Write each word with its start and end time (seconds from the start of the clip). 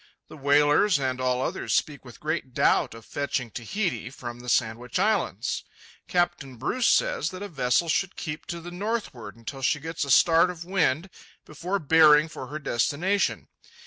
The 0.29 0.35
whalers 0.35 0.97
and 0.99 1.21
all 1.21 1.43
others 1.43 1.75
speak 1.75 2.03
with 2.03 2.19
great 2.19 2.55
doubt 2.55 2.95
of 2.95 3.05
fetching 3.05 3.51
Tahiti 3.51 4.09
from 4.09 4.39
the 4.39 4.49
Sandwich 4.49 4.97
islands. 4.97 5.63
_Capt. 6.09 6.57
Bruce 6.57 6.89
says 6.89 7.29
that 7.29 7.43
a 7.43 7.47
vessel 7.47 7.87
should 7.87 8.15
keep 8.15 8.47
to 8.47 8.59
the 8.59 8.71
northward 8.71 9.35
until 9.35 9.61
she 9.61 9.79
gets 9.79 10.03
a 10.03 10.09
start 10.09 10.49
of 10.49 10.65
wind 10.65 11.11
before 11.45 11.77
bearing 11.77 12.29
for 12.29 12.47
her 12.47 12.59
destination_. 12.59 13.45